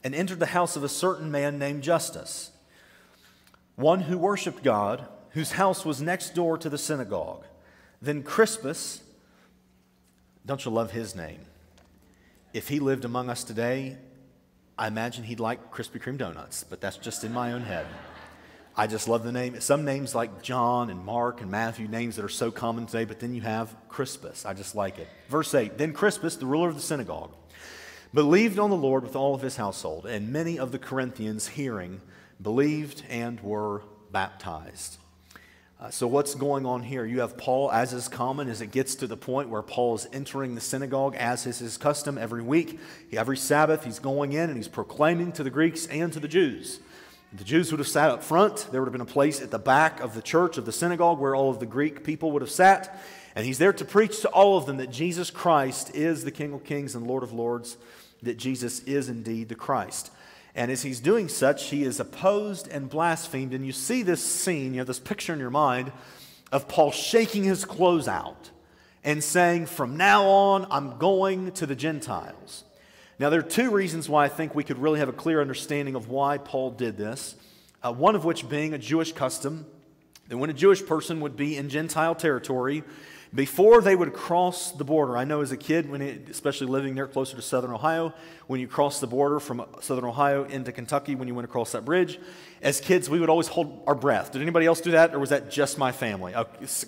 [0.03, 2.53] and entered the house of a certain man named Justus
[3.77, 7.45] one who worshiped God, whose house was next door to the synagogue.
[8.01, 9.03] Then Crispus,
[10.47, 11.41] don't you love his name?
[12.55, 13.99] If he lived among us today,
[14.79, 17.87] I imagine he'd like Krispy Kreme donuts, but that's just in my own head.
[18.75, 19.61] I just love the name.
[19.61, 23.21] Some names like John and Mark and Matthew, names that are so common today, but
[23.21, 24.47] then you have Crispus.
[24.47, 25.09] I just like it.
[25.29, 27.33] Verse 8 Then Crispus, the ruler of the synagogue,
[28.15, 32.01] believed on the Lord with all of his household, and many of the Corinthians, hearing,
[32.41, 34.97] believed and were baptized.
[35.79, 37.05] Uh, so, what's going on here?
[37.05, 40.07] You have Paul, as is common, as it gets to the point where Paul is
[40.15, 42.79] entering the synagogue, as is his custom every week.
[43.13, 46.79] Every Sabbath, he's going in and he's proclaiming to the Greeks and to the Jews.
[47.35, 48.69] The Jews would have sat up front.
[48.71, 51.19] There would have been a place at the back of the church, of the synagogue,
[51.19, 53.01] where all of the Greek people would have sat.
[53.35, 56.53] And he's there to preach to all of them that Jesus Christ is the King
[56.53, 57.79] of Kings and Lord of Lords,
[58.23, 60.11] that Jesus is indeed the Christ.
[60.55, 63.55] And as he's doing such, he is opposed and blasphemed.
[63.55, 65.91] And you see this scene, you have this picture in your mind
[66.51, 68.51] of Paul shaking his clothes out
[69.03, 72.65] and saying, From now on, I'm going to the Gentiles.
[73.23, 75.95] Now, there are two reasons why I think we could really have a clear understanding
[75.95, 77.37] of why Paul did this.
[77.81, 79.65] Uh, one of which being a Jewish custom
[80.27, 82.83] that when a Jewish person would be in Gentile territory,
[83.33, 86.97] before they would cross the border, I know as a kid, when it, especially living
[86.97, 88.13] there closer to southern Ohio,
[88.49, 91.85] when you cross the border from southern Ohio into Kentucky, when you went across that
[91.85, 92.19] bridge,
[92.61, 94.33] as kids, we would always hold our breath.
[94.33, 96.33] Did anybody else do that, or was that just my family?
[96.33, 96.45] A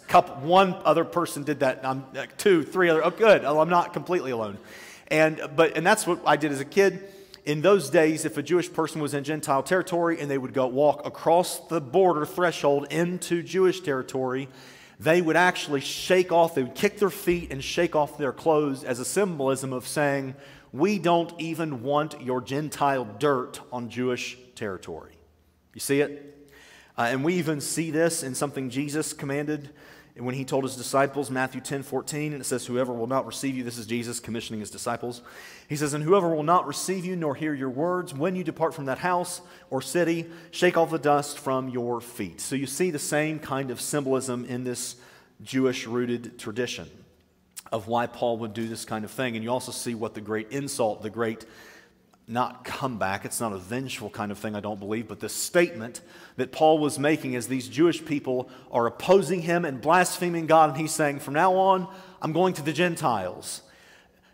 [0.08, 1.86] couple, one other person did that.
[1.86, 3.04] I'm like two, three other.
[3.04, 3.44] Oh, good.
[3.44, 4.58] Oh, I'm not completely alone.
[5.08, 7.08] And but and that's what I did as a kid.
[7.44, 10.66] In those days, if a Jewish person was in Gentile territory and they would go
[10.66, 14.48] walk across the border threshold into Jewish territory,
[14.98, 18.82] they would actually shake off, they would kick their feet and shake off their clothes
[18.82, 20.34] as a symbolism of saying,
[20.72, 25.18] We don't even want your Gentile dirt on Jewish territory.
[25.74, 26.48] You see it?
[26.96, 29.70] Uh, and we even see this in something Jesus commanded
[30.16, 33.56] when he told his disciples, Matthew 10 14, and it says, Whoever will not receive
[33.56, 35.22] you, this is Jesus commissioning his disciples.
[35.68, 38.74] He says, And whoever will not receive you nor hear your words, when you depart
[38.74, 42.40] from that house or city, shake off the dust from your feet.
[42.40, 44.94] So you see the same kind of symbolism in this
[45.42, 46.88] Jewish rooted tradition
[47.72, 49.34] of why Paul would do this kind of thing.
[49.34, 51.44] And you also see what the great insult, the great
[52.26, 56.00] not comeback, it's not a vengeful kind of thing, I don't believe, but the statement
[56.36, 60.78] that Paul was making as these Jewish people are opposing him and blaspheming God, and
[60.78, 61.86] he's saying, From now on,
[62.22, 63.62] I'm going to the Gentiles.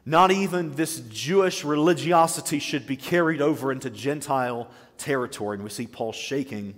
[0.07, 5.57] Not even this Jewish religiosity should be carried over into Gentile territory.
[5.57, 6.74] And we see Paul shaking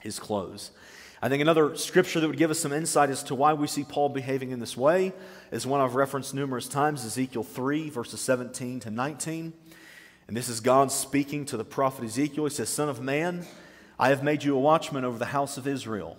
[0.00, 0.70] his clothes.
[1.20, 3.84] I think another scripture that would give us some insight as to why we see
[3.84, 5.12] Paul behaving in this way
[5.52, 9.52] is one I've referenced numerous times Ezekiel 3, verses 17 to 19.
[10.32, 12.44] And this is God speaking to the prophet Ezekiel.
[12.44, 13.44] He says, Son of man,
[13.98, 16.16] I have made you a watchman over the house of Israel.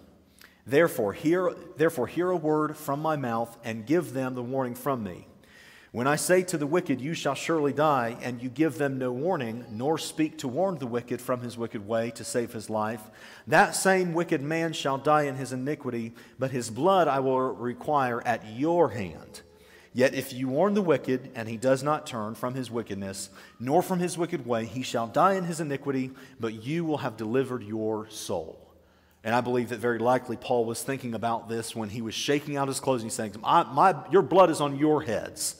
[0.67, 5.03] Therefore hear, therefore, hear a word from my mouth and give them the warning from
[5.03, 5.25] me.
[5.91, 9.11] When I say to the wicked, You shall surely die, and you give them no
[9.11, 13.01] warning, nor speak to warn the wicked from his wicked way to save his life,
[13.47, 18.21] that same wicked man shall die in his iniquity, but his blood I will require
[18.21, 19.41] at your hand.
[19.93, 23.29] Yet if you warn the wicked, and he does not turn from his wickedness,
[23.59, 27.15] nor from his wicked way, he shall die in his iniquity, but you will have
[27.15, 28.59] delivered your soul.
[29.23, 32.57] And I believe that very likely Paul was thinking about this when he was shaking
[32.57, 35.55] out his clothes and he's saying, my, Your blood is on your heads.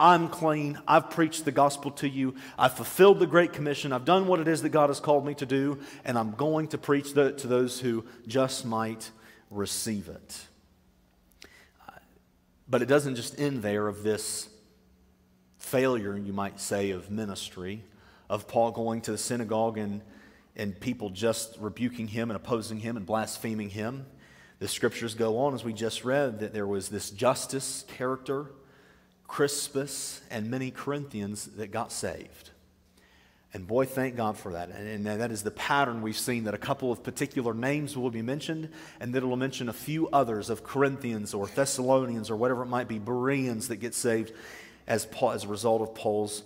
[0.00, 0.78] I'm clean.
[0.86, 2.36] I've preached the gospel to you.
[2.56, 3.92] I've fulfilled the Great Commission.
[3.92, 6.68] I've done what it is that God has called me to do, and I'm going
[6.68, 9.10] to preach the, to those who just might
[9.50, 10.47] receive it.
[12.68, 14.48] But it doesn't just end there of this
[15.58, 17.82] failure, you might say, of ministry,
[18.28, 20.02] of Paul going to the synagogue and,
[20.54, 24.06] and people just rebuking him and opposing him and blaspheming him.
[24.58, 28.50] The scriptures go on, as we just read, that there was this Justus character,
[29.26, 32.50] Crispus, and many Corinthians that got saved.
[33.54, 34.68] And boy, thank God for that.
[34.68, 38.10] And, and, that is the pattern we've seen that a couple of particular names will
[38.10, 38.68] be mentioned,
[39.00, 42.66] and that it will mention a few others of Corinthians or Thessalonians or whatever it
[42.66, 44.32] might be, Bereans that get saved
[44.86, 46.42] as, Paul, as a result of Paul's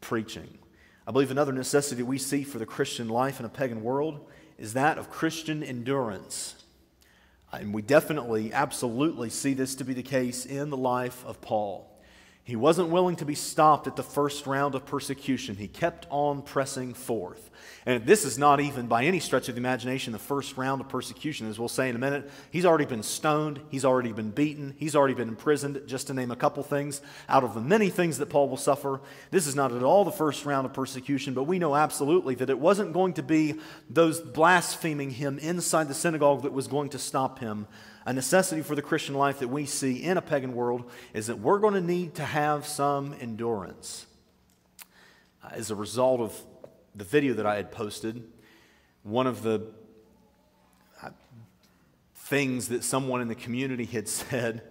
[0.00, 0.58] preaching.
[1.06, 4.26] I believe another necessity we see for the Christian life in a pagan world
[4.58, 6.56] is that of Christian endurance.
[7.52, 11.90] And we definitely, absolutely see this to be the case in the life of Paul.
[12.42, 15.56] He wasn't willing to be stopped at the first round of persecution.
[15.56, 17.50] He kept on pressing forth.
[17.86, 20.88] And this is not even by any stretch of the imagination the first round of
[20.88, 21.48] persecution.
[21.48, 24.96] As we'll say in a minute, he's already been stoned, he's already been beaten, he's
[24.96, 28.26] already been imprisoned, just to name a couple things out of the many things that
[28.26, 29.00] Paul will suffer.
[29.30, 32.50] This is not at all the first round of persecution, but we know absolutely that
[32.50, 33.54] it wasn't going to be
[33.88, 37.66] those blaspheming him inside the synagogue that was going to stop him
[38.06, 41.38] a necessity for the Christian life that we see in a pagan world is that
[41.38, 44.06] we're going to need to have some endurance.
[45.44, 46.40] Uh, as a result of
[46.94, 48.22] the video that I had posted,
[49.02, 49.66] one of the
[51.02, 51.10] uh,
[52.14, 54.62] things that someone in the community had said,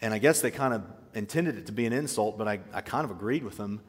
[0.00, 0.82] and I guess they kind of
[1.14, 3.80] intended it to be an insult, but I, I kind of agreed with them.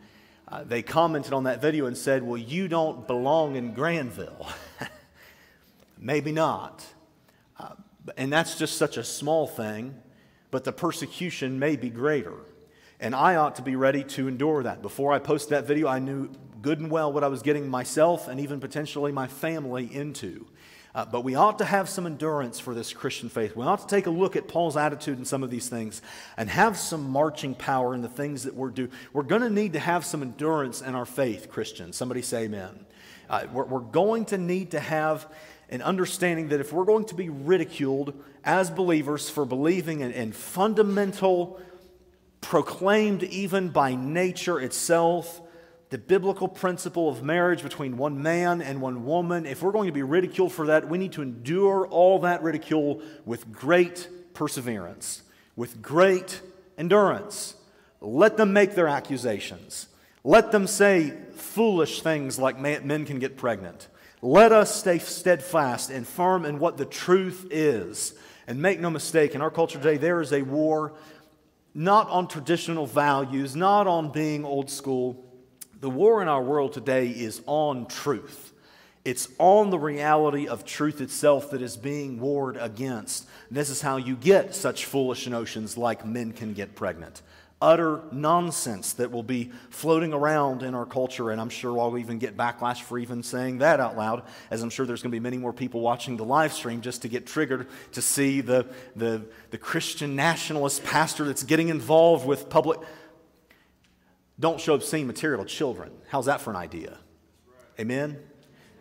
[0.47, 4.47] Uh, they commented on that video and said, Well, you don't belong in Granville.
[5.99, 6.83] Maybe not.
[8.17, 9.95] And that's just such a small thing,
[10.51, 12.33] but the persecution may be greater.
[12.99, 14.81] And I ought to be ready to endure that.
[14.81, 16.29] Before I posted that video, I knew
[16.61, 20.45] good and well what I was getting myself and even potentially my family into.
[20.93, 23.55] Uh, but we ought to have some endurance for this Christian faith.
[23.55, 26.01] We ought to take a look at Paul's attitude in some of these things
[26.35, 28.91] and have some marching power in the things that we're doing.
[29.13, 31.95] We're going to need to have some endurance in our faith, Christians.
[31.95, 32.85] Somebody say amen.
[33.29, 35.31] Uh, we're, we're going to need to have
[35.69, 40.31] and understanding that if we're going to be ridiculed as believers for believing in, in
[40.31, 41.61] fundamental,
[42.41, 45.41] proclaimed even by nature itself,
[45.89, 49.93] the biblical principle of marriage between one man and one woman, if we're going to
[49.93, 55.23] be ridiculed for that, we need to endure all that ridicule with great perseverance,
[55.55, 56.41] with great
[56.77, 57.55] endurance.
[58.01, 59.87] Let them make their accusations.
[60.23, 63.87] Let them say foolish things like men can get pregnant.
[64.21, 68.13] Let us stay steadfast and firm in what the truth is.
[68.47, 70.93] And make no mistake, in our culture today, there is a war
[71.73, 75.23] not on traditional values, not on being old school.
[75.79, 78.51] The war in our world today is on truth.
[79.05, 83.27] It's on the reality of truth itself that is being warred against.
[83.49, 87.21] This is how you get such foolish notions like men can get pregnant
[87.61, 91.29] utter nonsense that will be floating around in our culture.
[91.29, 94.69] And I'm sure I'll even get backlash for even saying that out loud, as I'm
[94.69, 97.25] sure there's going to be many more people watching the live stream just to get
[97.25, 102.79] triggered to see the, the, the Christian nationalist pastor that's getting involved with public.
[104.39, 105.91] Don't show obscene material to children.
[106.07, 106.97] How's that for an idea?
[107.77, 108.19] Amen?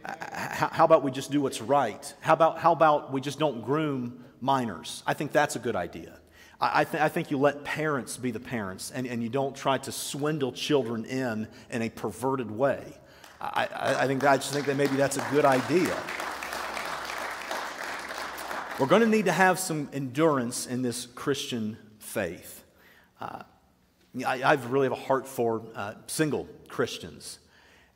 [0.04, 2.14] How about we just do what's right?
[2.20, 5.02] How about, how about we just don't groom minors?
[5.04, 6.20] I think that's a good idea.
[6.60, 9.78] I, th- I, think you let parents be the parents and, and you don't try
[9.78, 12.82] to swindle children in in a perverted way.
[13.40, 15.96] I, I, I think I just think that maybe that's a good idea.
[18.80, 22.64] We're going to need to have some endurance in this Christian faith.
[23.20, 23.42] Uh,
[24.26, 27.38] I, I really have a heart for uh, single Christians,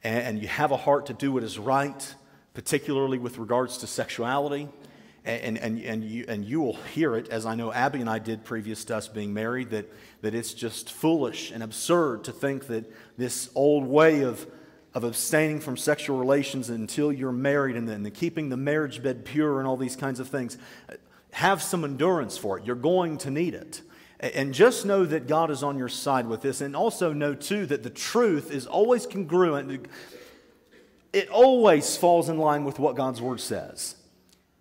[0.05, 2.15] and, and you have a heart to do what is right,
[2.55, 4.69] particularly with regards to sexuality
[5.25, 8.19] and, and, and, you, and you will hear it, as I know Abby and I
[8.19, 12.67] did previous to us being married, that, that it's just foolish and absurd to think
[12.67, 14.47] that this old way of,
[14.95, 19.25] of abstaining from sexual relations until you're married and then the keeping the marriage bed
[19.25, 20.59] pure and all these kinds of things,
[20.89, 20.95] uh,
[21.31, 22.65] have some endurance for it.
[22.65, 23.81] You're going to need it.
[24.19, 26.61] And just know that God is on your side with this.
[26.61, 29.87] And also know, too, that the truth is always congruent.
[31.13, 33.97] It always falls in line with what God's word says.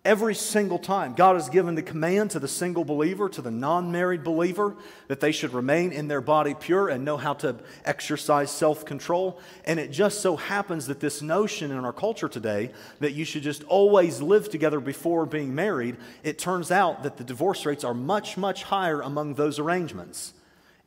[0.04, 3.92] Every single time, God has given the command to the single believer, to the non
[3.92, 4.74] married believer,
[5.06, 9.38] that they should remain in their body pure and know how to exercise self control.
[9.64, 13.44] And it just so happens that this notion in our culture today that you should
[13.44, 17.94] just always live together before being married, it turns out that the divorce rates are
[17.94, 20.34] much, much higher among those arrangements.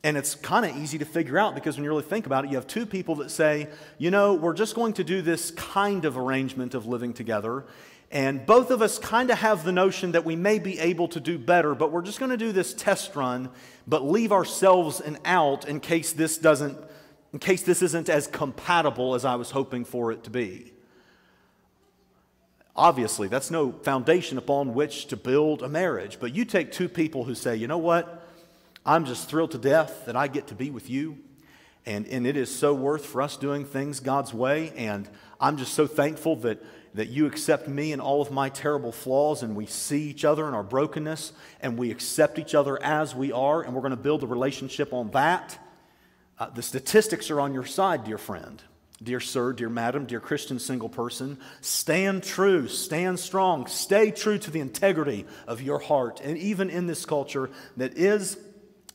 [0.04, 2.50] And it's kind of easy to figure out because when you really think about it,
[2.50, 6.04] you have two people that say, you know, we're just going to do this kind
[6.04, 7.64] of arrangement of living together.
[8.10, 11.20] And both of us kind of have the notion that we may be able to
[11.20, 13.50] do better, but we're just going to do this test run,
[13.86, 16.78] but leave ourselves an out in case this doesn't,
[17.32, 20.72] in case this isn't as compatible as I was hoping for it to be.
[22.76, 26.18] Obviously, that's no foundation upon which to build a marriage.
[26.20, 28.22] But you take two people who say, you know what?
[28.84, 31.18] I'm just thrilled to death that I get to be with you.
[31.86, 34.72] And, and it is so worth for us doing things God's way.
[34.76, 35.08] And
[35.40, 36.62] I'm just so thankful that,
[36.96, 40.48] that you accept me and all of my terrible flaws, and we see each other
[40.48, 43.96] in our brokenness, and we accept each other as we are, and we're going to
[43.96, 45.58] build a relationship on that.
[46.38, 48.62] Uh, the statistics are on your side, dear friend.
[49.02, 54.50] Dear sir, dear madam, dear Christian single person, stand true, stand strong, stay true to
[54.50, 56.22] the integrity of your heart.
[56.24, 58.38] And even in this culture that is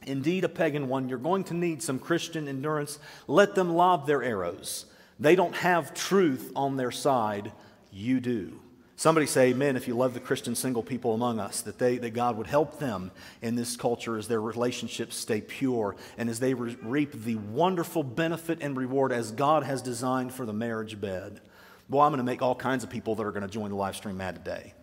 [0.07, 2.97] indeed a pagan one, you're going to need some Christian endurance.
[3.27, 4.87] Let them lob their arrows.
[5.19, 7.51] They don't have truth on their side,
[7.91, 8.59] you do.
[8.95, 12.11] Somebody say amen if you love the Christian single people among us, that, they, that
[12.11, 13.09] God would help them
[13.41, 18.03] in this culture as their relationships stay pure and as they re- reap the wonderful
[18.03, 21.41] benefit and reward as God has designed for the marriage bed.
[21.89, 23.75] Well, I'm going to make all kinds of people that are going to join the
[23.75, 24.73] live stream mad today.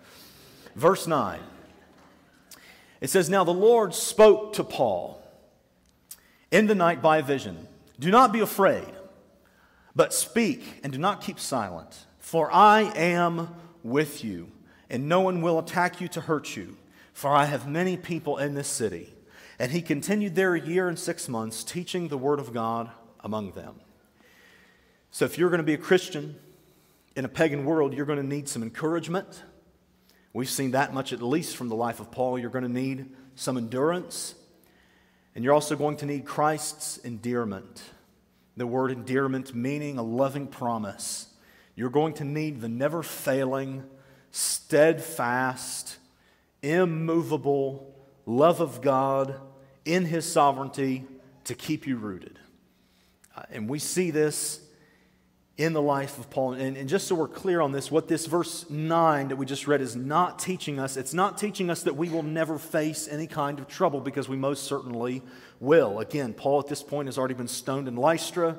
[0.74, 1.38] Verse 9.
[3.00, 5.22] It says, Now the Lord spoke to Paul
[6.50, 7.68] in the night by vision.
[8.00, 8.92] Do not be afraid,
[9.94, 13.48] but speak and do not keep silent, for I am
[13.82, 14.52] with you,
[14.90, 16.76] and no one will attack you to hurt you,
[17.14, 19.14] for I have many people in this city.
[19.58, 23.52] And he continued there a year and six months, teaching the word of God among
[23.52, 23.76] them.
[25.10, 26.36] So, if you're going to be a Christian
[27.16, 29.42] in a pagan world, you're going to need some encouragement.
[30.34, 32.38] We've seen that much, at least, from the life of Paul.
[32.38, 33.06] You're going to need
[33.36, 34.34] some endurance.
[35.34, 37.82] And you're also going to need Christ's endearment.
[38.58, 41.28] The word endearment meaning a loving promise
[41.78, 43.84] you're going to need the never failing,
[44.32, 45.98] steadfast,
[46.60, 47.94] immovable
[48.26, 49.36] love of God
[49.84, 51.04] in His sovereignty
[51.44, 52.40] to keep you rooted.
[53.36, 54.60] Uh, and we see this
[55.56, 56.54] in the life of Paul.
[56.54, 59.68] And, and, just so we're clear on this, what this verse 9 that we just
[59.68, 63.28] read is not teaching us, it's not teaching us that we will never face any
[63.28, 65.22] kind of trouble because we most certainly
[65.60, 66.00] will.
[66.00, 68.56] Again, Paul at this point has already been stoned in Lystra.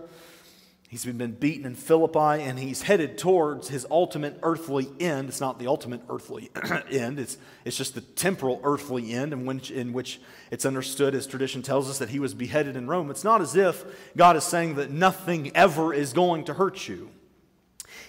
[0.90, 5.30] He's been beaten in Philippi and he's headed towards his ultimate earthly end.
[5.30, 6.50] It's not the ultimate earthly
[6.92, 10.20] end, it's, it's just the temporal earthly end in which, in which
[10.50, 13.12] it's understood, as tradition tells us, that he was beheaded in Rome.
[13.12, 13.86] It's not as if
[14.18, 17.12] God is saying that nothing ever is going to hurt you.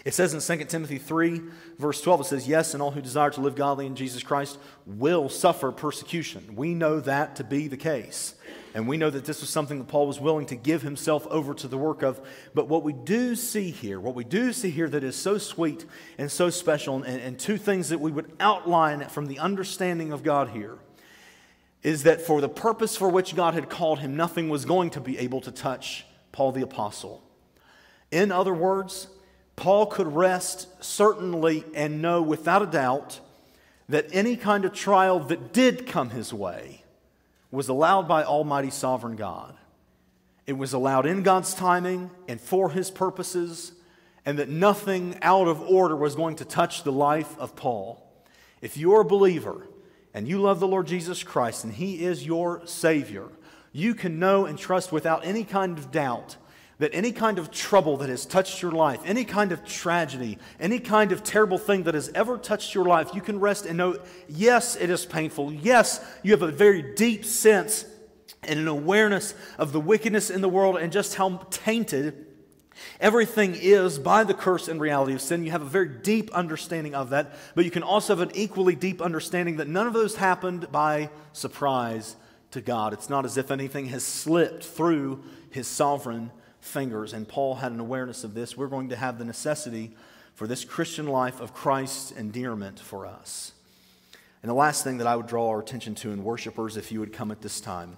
[0.04, 1.42] It says in 2 Timothy 3,
[1.78, 4.58] verse 12, it says, Yes, and all who desire to live godly in Jesus Christ
[4.86, 6.56] will suffer persecution.
[6.56, 8.34] We know that to be the case.
[8.74, 11.54] And we know that this was something that Paul was willing to give himself over
[11.54, 12.20] to the work of.
[12.54, 15.84] But what we do see here, what we do see here that is so sweet
[16.18, 20.22] and so special, and, and two things that we would outline from the understanding of
[20.22, 20.78] God here,
[21.82, 25.00] is that for the purpose for which God had called him, nothing was going to
[25.00, 27.22] be able to touch Paul the Apostle.
[28.12, 29.08] In other words,
[29.56, 33.20] Paul could rest certainly and know without a doubt
[33.88, 36.79] that any kind of trial that did come his way
[37.50, 39.56] was allowed by Almighty Sovereign God.
[40.46, 43.72] It was allowed in God's timing and for His purposes,
[44.24, 48.06] and that nothing out of order was going to touch the life of Paul.
[48.60, 49.66] If you're a believer
[50.12, 53.28] and you love the Lord Jesus Christ and He is your Savior,
[53.72, 56.36] you can know and trust without any kind of doubt
[56.80, 60.80] that any kind of trouble that has touched your life, any kind of tragedy, any
[60.80, 63.98] kind of terrible thing that has ever touched your life, you can rest and know
[64.28, 65.52] yes, it is painful.
[65.52, 67.84] Yes, you have a very deep sense
[68.42, 72.26] and an awareness of the wickedness in the world and just how tainted
[72.98, 75.44] everything is by the curse and reality of sin.
[75.44, 78.74] You have a very deep understanding of that, but you can also have an equally
[78.74, 82.16] deep understanding that none of those happened by surprise
[82.52, 82.94] to God.
[82.94, 86.30] It's not as if anything has slipped through his sovereign
[86.60, 89.96] fingers, and Paul had an awareness of this, we're going to have the necessity
[90.34, 93.52] for this Christian life of Christ's endearment for us.
[94.42, 97.00] And the last thing that I would draw our attention to in worshipers, if you
[97.00, 97.96] would come at this time,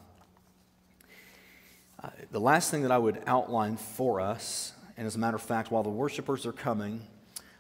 [2.03, 5.43] uh, the last thing that I would outline for us, and as a matter of
[5.43, 7.07] fact, while the worshipers are coming,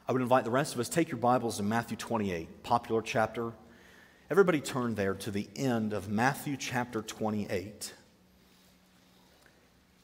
[0.09, 3.53] I would invite the rest of us take your Bibles to Matthew 28, popular chapter.
[4.31, 7.95] Everybody turn there to the end of Matthew chapter 28.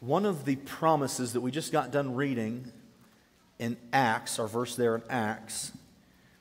[0.00, 2.70] One of the promises that we just got done reading
[3.58, 5.72] in Acts, our verse there in Acts,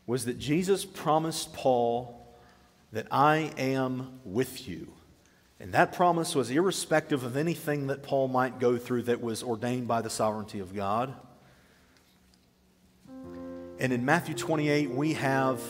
[0.06, 2.14] was that Jesus promised Paul
[2.92, 4.88] that I am with you.
[5.60, 9.88] And that promise was irrespective of anything that Paul might go through that was ordained
[9.88, 11.14] by the sovereignty of God.
[13.80, 15.62] And in Matthew 28, we have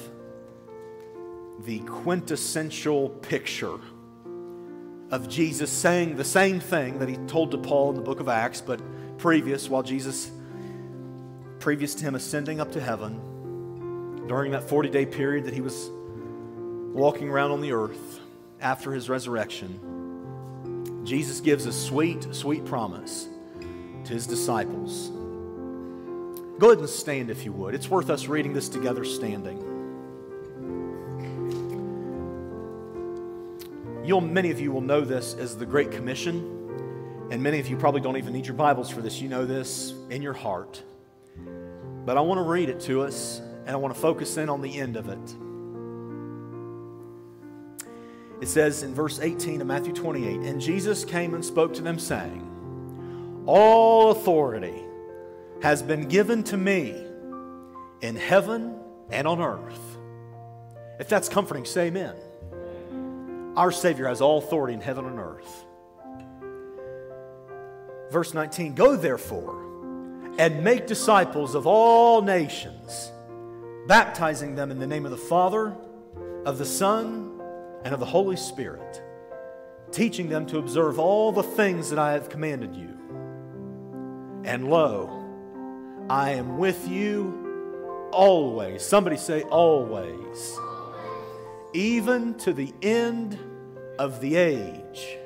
[1.65, 3.79] the quintessential picture
[5.11, 8.27] of Jesus saying the same thing that he told to Paul in the book of
[8.27, 8.81] Acts, but
[9.17, 10.31] previous, while Jesus,
[11.59, 15.89] previous to him ascending up to heaven, during that 40 day period that he was
[16.93, 18.19] walking around on the earth
[18.59, 19.79] after his resurrection,
[21.05, 23.29] Jesus gives a sweet, sweet promise
[24.03, 25.09] to his disciples.
[26.59, 27.75] Go ahead and stand if you would.
[27.75, 29.66] It's worth us reading this together standing.
[34.07, 37.75] You'll, many of you will know this as the Great Commission, and many of you
[37.75, 39.21] probably don't even need your Bibles for this.
[39.21, 40.81] You know this in your heart.
[42.05, 44.61] But I want to read it to us, and I want to focus in on
[44.61, 45.35] the end of it.
[48.41, 51.99] It says in verse 18 of Matthew 28 And Jesus came and spoke to them,
[51.99, 54.83] saying, All authority
[55.61, 56.95] has been given to me
[57.99, 58.73] in heaven
[59.09, 59.97] and on earth.
[60.97, 62.15] If that's comforting, say amen.
[63.57, 65.65] Our Savior has all authority in heaven and earth.
[68.11, 69.63] Verse 19 Go therefore
[70.37, 73.11] and make disciples of all nations,
[73.87, 75.75] baptizing them in the name of the Father,
[76.45, 77.41] of the Son,
[77.83, 79.01] and of the Holy Spirit,
[79.91, 82.95] teaching them to observe all the things that I have commanded you.
[84.43, 88.83] And lo, I am with you always.
[88.83, 90.59] Somebody say, always.
[91.73, 93.37] Even to the end
[93.99, 95.17] of the age.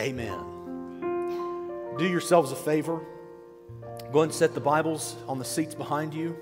[0.00, 1.96] Amen.
[1.98, 3.00] Do yourselves a favor.
[4.12, 6.36] Go and set the Bibles on the seats behind you.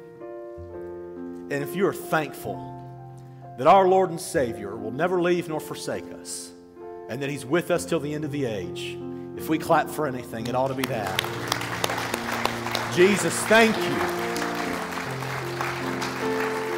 [1.51, 2.73] And if you are thankful
[3.59, 6.53] that our Lord and Savior will never leave nor forsake us,
[7.09, 8.99] and that He's with us till the end of the age,
[9.37, 11.19] if we clap for anything, it ought to be that.
[12.95, 14.17] Jesus, thank you.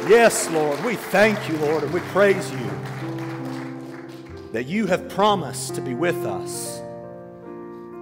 [0.09, 2.78] Yes, Lord, we thank you, Lord, and we praise you
[4.51, 6.81] that you have promised to be with us,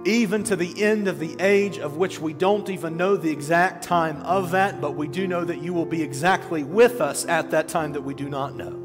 [0.04, 3.84] even to the end of the age of which we don't even know the exact
[3.84, 7.50] time of that, but we do know that you will be exactly with us at
[7.50, 8.84] that time that we do not know.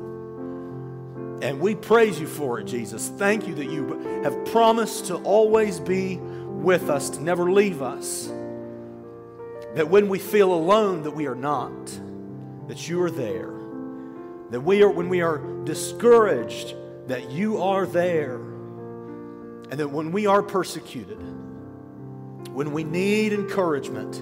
[1.42, 3.10] And we praise you for it, Jesus.
[3.18, 8.28] Thank you that you have promised to always be with us, to never leave us.
[9.76, 11.86] That when we feel alone, that we are not,
[12.68, 13.52] that you are there.
[14.52, 16.76] That we are, when we are discouraged,
[17.08, 18.36] that you are there.
[18.36, 21.18] And that when we are persecuted,
[22.54, 24.18] when we need encouragement,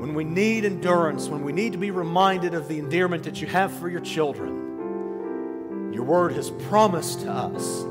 [0.00, 3.48] when we need endurance, when we need to be reminded of the endearment that you
[3.48, 7.84] have for your children, your word has promised to us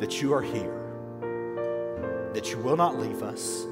[0.00, 3.64] that you are here, that you will not leave us,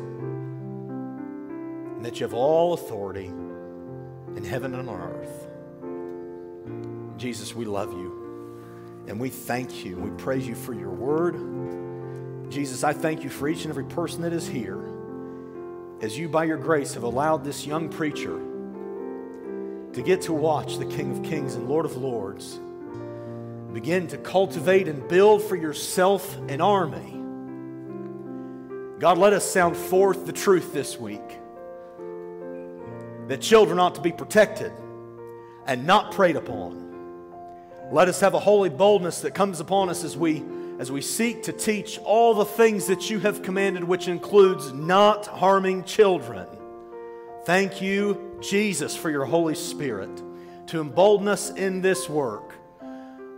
[1.96, 5.46] and that you have all authority in heaven and on earth.
[7.18, 8.27] Jesus, we love you.
[9.08, 9.96] And we thank you.
[9.96, 12.50] We praise you for your word.
[12.50, 14.84] Jesus, I thank you for each and every person that is here.
[16.02, 18.38] As you, by your grace, have allowed this young preacher
[19.94, 22.60] to get to watch the King of Kings and Lord of Lords
[23.72, 27.14] begin to cultivate and build for yourself an army.
[28.98, 31.20] God, let us sound forth the truth this week
[33.28, 34.72] that children ought to be protected
[35.66, 36.87] and not preyed upon.
[37.90, 40.44] Let us have a holy boldness that comes upon us as we
[40.78, 45.26] as we seek to teach all the things that you have commanded, which includes not
[45.26, 46.46] harming children.
[47.44, 50.22] Thank you, Jesus, for your Holy Spirit
[50.68, 52.47] to embolden us in this work.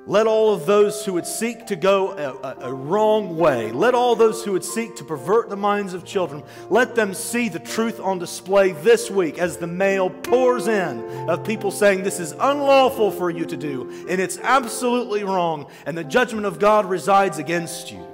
[0.07, 3.95] Let all of those who would seek to go a, a, a, wrong way, let
[3.95, 7.59] all those who would seek to pervert the minds of children, let them see the
[7.59, 12.33] truth on display this week as the mail pours in of people saying this is
[12.33, 17.39] unlawful for you to do and it's absolutely wrong and the judgment of God resides
[17.39, 18.07] against you.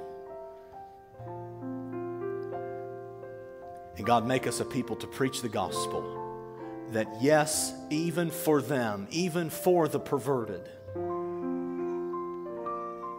[3.96, 6.24] And God, make us a people to preach the gospel
[6.90, 10.68] that yes, even for them, even for the perverted,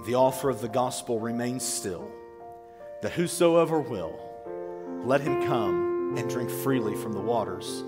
[0.08, 2.10] the offer of the gospel remains still,
[3.02, 4.18] that whosoever will,
[5.04, 7.84] let him come and drink freely from the waters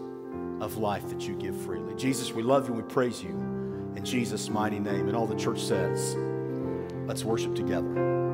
[0.60, 1.96] of life that you give freely.
[1.96, 3.30] Jesus, we love you and we praise you
[3.96, 5.08] in Jesus' mighty name.
[5.08, 6.18] And all the church says,
[7.08, 8.29] let's worship together.